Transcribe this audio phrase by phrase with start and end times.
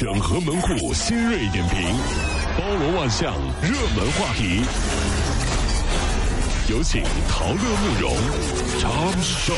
[0.00, 1.94] 整合门户新锐点评，
[2.56, 4.62] 包罗万象，热门话题。
[6.70, 8.16] 有请陶乐慕容
[8.80, 9.52] 长寿。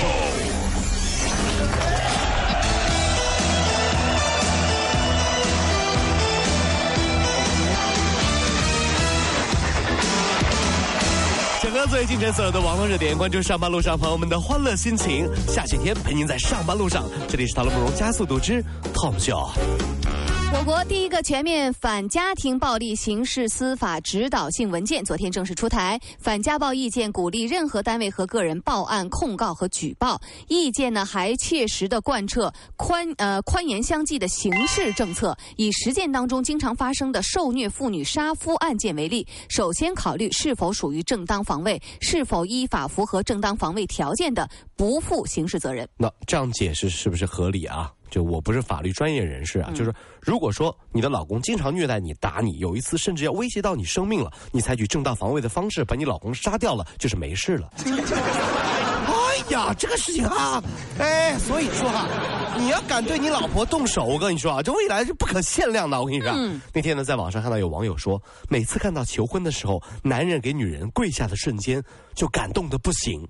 [11.62, 15.24] 整个最近这所有的网络热点，关注上班路上朋友们的欢乐心情。
[15.46, 18.60] 下雪天陪您在上班路上，这里是陶乐慕容加速度之
[18.92, 19.48] Tom 秀。
[20.54, 25.98] 我国第一个全面反家庭暴力刑事司法指导性文件昨天正式出台。
[26.18, 30.20] 反家暴意见鼓励任何单位和个人报案、控告和举报。
[30.48, 35.36] 意见呢还切实的贯彻宽呃宽严相济的刑事政策。
[35.56, 45.88] 以实践当中经常发生的受虐妇女杀夫案件为例，首先考虑是否属于正当防卫，是否依法符合正当防卫条件的，不负刑事责任。
[45.96, 47.90] 那这样解释是不是合理啊？
[48.12, 57.72] 就我不是法律专业人士啊，就是如果说你的老公经常虐待你、打你，有一次甚至要威胁到你生命了，你采取正当防卫的方式把你老公杀掉了，就是没事了。
[59.08, 60.62] 哎呀，这个事情啊，
[60.98, 62.06] 哎，所以说啊，
[62.58, 65.98] 你要敢对你老婆动手，我跟你说啊，这未来是不可限量的。
[65.98, 66.30] 我跟你说，
[66.74, 71.82] 那天呢，在网上看到有网友说，每次看到求婚的时候，男人给女人跪下的瞬间，
[72.14, 73.26] 就感动的不行。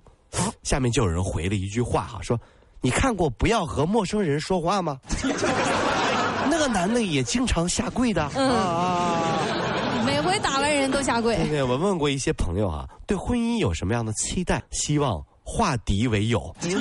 [0.65, 2.37] 下面就有人回了一句话哈，说。
[2.83, 4.99] 你看过不要和陌生人说话吗？
[6.51, 8.29] 那个男的也经常下跪的。
[8.37, 11.37] 嗯，每回打完人都下跪。
[11.49, 14.63] 对，我问过一些朋友啊，对婚姻有什么样的期待？
[14.71, 16.55] 希望化敌为友。
[16.69, 16.79] 有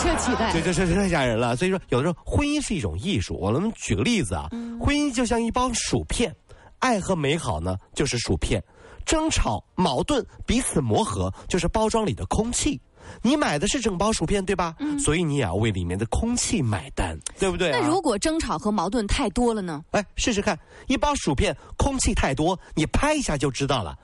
[0.00, 0.52] 这期待？
[0.52, 1.56] 对，这这太吓人了。
[1.56, 3.36] 所以说，有的时候婚姻是一种艺术。
[3.38, 4.48] 我们举个例子啊，
[4.80, 6.34] 婚姻就像一包薯片，
[6.78, 8.62] 爱和美好呢就是薯片，
[9.04, 12.80] 争吵、矛盾、彼此磨合就是包装里的空气。
[13.22, 14.74] 你买的是整包薯片对吧？
[14.78, 17.70] 嗯，所以你也要为里面的空气买单，对不对？
[17.70, 19.82] 那如果争吵和矛盾太多了呢？
[19.92, 23.96] 哎，试试看，一包薯片空气太多，你拍一下就知道了。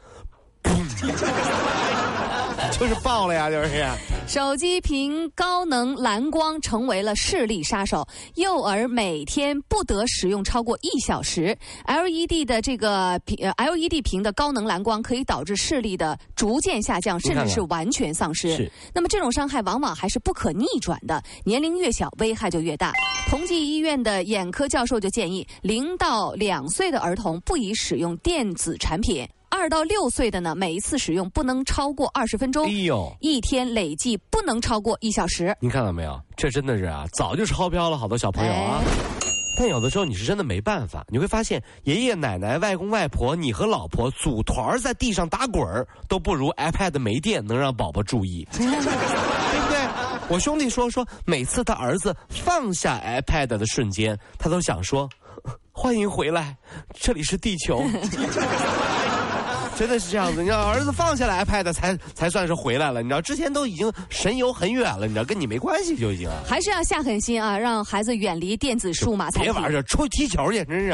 [2.79, 3.86] 就是爆了呀，就是。
[4.27, 11.56] 手机屏高能蓝光成为了视力杀手，幼儿每天不得使用超过一小时。
[11.86, 18.55] LED 的这个屏，LED 屏的高能蓝光可以导致视力的逐渐下降，甚至是完全丧失。
[18.55, 18.70] 是。
[18.95, 22.92] 那么这种伤害往往还是不可逆转的，年龄越小危害就越大。
[23.30, 29.27] 同济医院的眼科教授就建议，零到两岁的儿童不宜使用电子产品。
[29.51, 32.67] 二到六岁的呢，每一次使用不能超过二十分钟。
[32.67, 35.57] 哎呦，一天累计不能超过一小时。
[35.61, 36.20] 你看到没有？
[36.36, 38.81] 这真的是啊，早就超标了好多小朋友啊。
[39.59, 48.73] 但有的时候你是真的没办法，你会发现爷爷奶奶、外公外婆，你和老婆组团在地上打滚儿，都不如 iPad 没电能让宝宝注意， 对不
[49.73, 49.89] 对？
[50.29, 55.09] 我兄弟说说，每次他儿子放下 iPad 的瞬间，他都想说
[55.73, 56.57] ：“欢迎回来，
[56.95, 57.83] 这里是地球。
[59.78, 63.00] ”真的是这样子，你知道，儿子放下了 iPad 才才算是回来了。
[63.00, 66.28] 你知道，之前都已经神游很远了，你知道，跟你没关系就已经。
[66.44, 69.52] 还是要下狠心啊，让孩子远离电子数码产品。
[69.52, 70.92] 别玩这，出去踢球去，真是。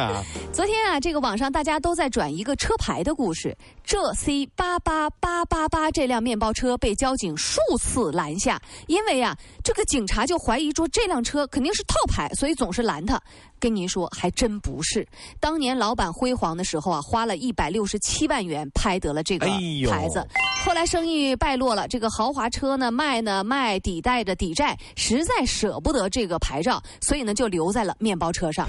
[0.53, 13.21] 昨天啊，这个网上大家都在转一个车牌的故事，浙 C 八八八八八这辆面包车被交警数次拦下，因为啊，这个警察就怀疑说这辆车肯定是套牌，所以总是拦他。
[13.61, 15.06] 跟您说，还真不是。
[15.39, 19.47] 当年老板辉煌的时候啊，花了一百六十七万元拍得了这个
[19.91, 20.27] 牌子。
[20.65, 28.67] 后来生意败落了，这个豪华车呢卖呢卖，抵贷着抵债，实在舍不得这个牌照，所以呢就留在了面包车上。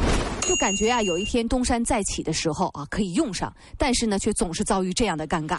[0.47, 5.55] 就感觉啊，有一天东山再起的时候啊，可以用上，但是呢却总是遭遇这样的尴尬。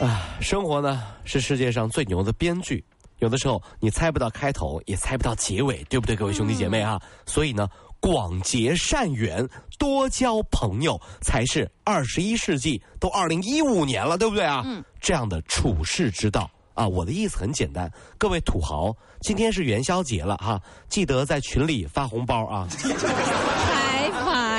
[0.00, 2.84] 啊，生活呢是世界上最牛的编剧，
[3.18, 7.00] 有的时候你猜不到开头，也猜不到结尾，对不对，各位兄弟姐妹啊？
[7.26, 7.68] 所以呢。
[8.00, 9.48] 广结善缘，
[9.78, 12.78] 多交朋友，才是二十一世纪。
[13.00, 14.60] 都二零一五年了，对不对啊？
[14.66, 20.60] 嗯，这样的处世之道啊，我的意思很简单，各位土豪，今天是元宵节了哈，
[20.90, 22.68] 记得在群里发红包啊。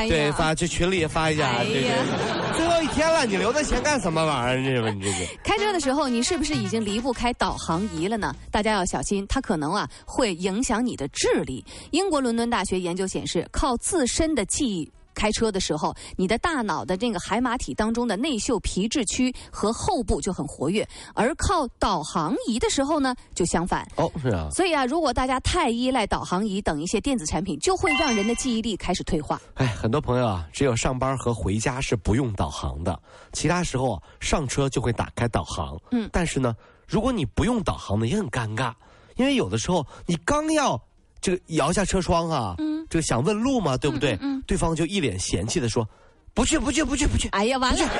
[0.09, 1.63] 对，发去群里发一下。
[1.63, 2.55] 对对。
[2.57, 4.75] 最后一天了，你留那钱干什么玩意儿？
[4.75, 5.25] 这个你这个。
[5.43, 8.35] 开车的时候，你是不是已经离不开导航仪了呢？
[8.51, 11.63] 大家要小心，它可能啊会影响你的智力。
[11.91, 14.91] 英国伦敦大学研究显示，靠自身的记忆。
[15.15, 23.87] 开车的时候，你的大脑的这个海马体当中的内嗅皮质区和后部就很活跃，而靠导航仪的时候呢，就相反。
[23.95, 24.47] 哦，是啊。
[24.51, 29.41] 所以啊，如果大家太依赖导航仪等一些电子产品，就会让人的记忆力开始退化。
[29.55, 32.99] 哎，很多朋友啊，只有上班和回家是不用导航的，
[33.31, 35.79] 其他时候上车就会打开导航。
[35.91, 36.09] 嗯。
[36.11, 36.55] 但是呢，
[36.87, 38.73] 如果你不用导航呢，也很尴尬，
[39.15, 40.79] 因为有的时候你刚要
[41.21, 42.55] 这个摇下车窗啊。
[42.57, 42.74] 嗯。
[42.85, 44.13] 嗯这个想问路嘛，对不对？
[44.13, 45.87] 嗯嗯嗯对方就一脸嫌弃的说
[46.33, 47.91] ：“不去，不去，不去，不去。”哎呀，完了，完了，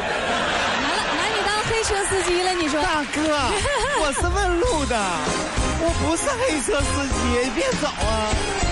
[1.18, 2.54] 拿你当黑车司机了？
[2.54, 2.82] 你说？
[2.82, 3.22] 大哥，
[4.00, 4.96] 我是问路的，
[5.82, 8.65] 我不是黑车司机，你别走啊！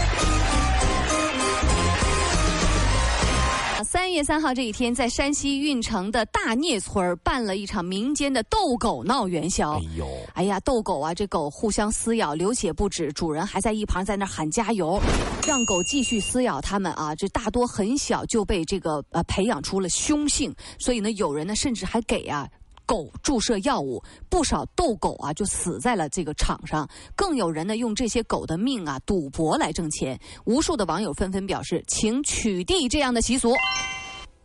[4.14, 9.74] 月三号这一天，在山西运城的大聂村办了一场民间的斗狗闹元宵。
[9.74, 15.02] 哎呦，哎呀，斗狗啊，这狗互相撕咬，流血不止，主人还在一旁在那喊加油，
[15.48, 17.16] 让狗继续撕咬他们啊！
[17.16, 22.48] 这大多很小就被这个呃培养出了凶性，所以呢，有人呢甚至还给啊。
[22.86, 30.20] 狗注射药物，不少斗狗啊就死在了这个场上，更有人呢用这些狗的命啊赌博来挣钱。
[30.44, 33.56] 无数的网友纷纷表示，请取缔这样的习俗。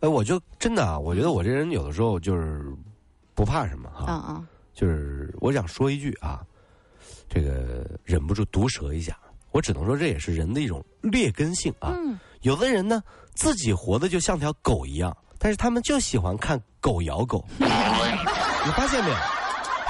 [0.01, 2.73] 哎，我就真的啊，我觉得我这人有的时候就是
[3.33, 4.43] 不怕什么哈，
[4.73, 6.41] 就是我想说一句啊，
[7.27, 9.17] 这个忍不住毒舌一下，
[9.51, 11.93] 我只能说这也是人的一种劣根性啊。
[11.95, 13.03] 嗯有的人呢，
[13.33, 17.43] 自己活的就像条狗一样，但是他们就喜欢看狗咬狗。
[17.59, 17.65] 你
[18.71, 19.15] 发现没有？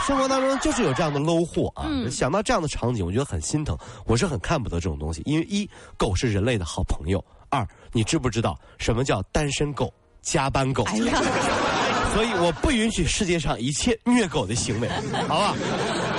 [0.07, 1.85] 生活当中就是有这样的 low 货啊！
[1.87, 3.77] 嗯想到这样的场景，我觉得很心疼。
[4.05, 7.19] 我是很看不得这种东西，因为一，狗是人类的好朋友；
[7.49, 10.83] 二，你知不知道什么叫单身狗、加班狗？
[10.83, 11.21] 哎呀，
[12.13, 14.89] 所以我不允许世界上一切虐狗的行为，
[15.27, 15.55] 好吧？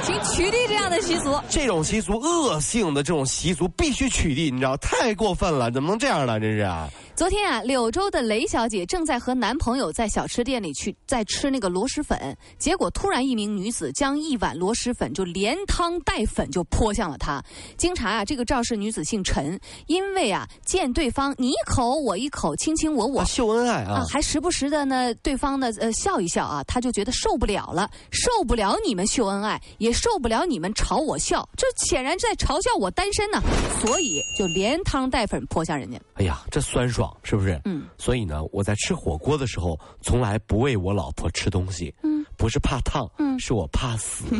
[0.02, 1.38] 请取缔这样的习俗。
[1.49, 4.76] 这种习俗恶性的这种习俗必须取缔，你知道？
[4.79, 6.38] 太过分了，怎么能这样呢？
[6.41, 6.88] 真是啊！
[7.20, 17.44] 昨天啊，柳州的雷小姐正在和男朋友在小吃店里去在吃那个螺蛳粉，结果突然一名女子将一碗螺蛳粉就连汤带粉就泼向了她。
[17.76, 23.25] 经查啊，这个肇事女子姓陈，因为啊见对方你一口我一口，卿卿我我啊，。
[23.26, 24.06] 秀恩爱啊啊，！
[24.08, 33.43] 还时不时的呢，对方呢，呃，笑一笑啊，她就觉得受不了了，受不了你们秀恩爱，也受不了你们朝我笑，这显然在嘲笑我单身呢，
[33.84, 36.00] 所以就连汤带粉泼向人家。
[36.14, 37.60] 哎呀，这酸爽是不是？
[37.64, 37.84] 嗯。
[37.98, 41.94] 所以呢，我在吃火锅的时候，从来不喂我老婆吃东西。
[42.02, 42.24] 嗯。
[42.36, 44.24] 不是怕烫，嗯是我怕死。
[44.30, 44.36] 都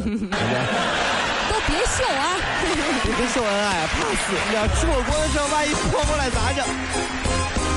[1.67, 2.37] 别秀啊！
[3.05, 4.33] 你 别秀恩爱啊，怕死！
[4.49, 7.70] 你要吃火锅的时候，万一泼过来咋整？